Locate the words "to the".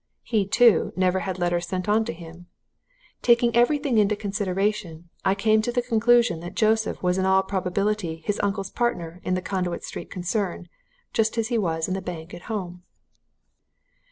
5.61-5.83